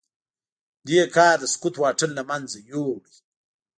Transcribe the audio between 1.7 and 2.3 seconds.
واټن له